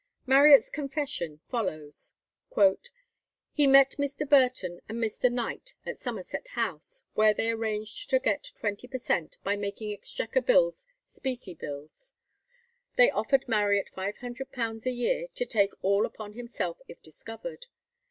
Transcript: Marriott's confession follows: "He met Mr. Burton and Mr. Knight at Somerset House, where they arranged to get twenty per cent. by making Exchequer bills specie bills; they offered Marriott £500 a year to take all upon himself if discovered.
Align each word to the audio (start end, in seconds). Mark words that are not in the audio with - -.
Marriott's 0.25 0.71
confession 0.71 1.41
follows: 1.51 2.13
"He 3.53 3.67
met 3.67 3.91
Mr. 3.99 4.27
Burton 4.27 4.81
and 4.89 4.97
Mr. 4.97 5.31
Knight 5.31 5.75
at 5.85 5.95
Somerset 5.95 6.47
House, 6.55 7.03
where 7.13 7.35
they 7.35 7.51
arranged 7.51 8.09
to 8.09 8.17
get 8.17 8.51
twenty 8.55 8.87
per 8.87 8.97
cent. 8.97 9.37
by 9.43 9.55
making 9.55 9.93
Exchequer 9.93 10.41
bills 10.41 10.87
specie 11.05 11.53
bills; 11.53 12.13
they 12.95 13.11
offered 13.11 13.47
Marriott 13.47 13.91
£500 13.95 14.85
a 14.87 14.89
year 14.89 15.27
to 15.35 15.45
take 15.45 15.73
all 15.83 16.07
upon 16.07 16.33
himself 16.33 16.81
if 16.87 16.99
discovered. 17.03 17.67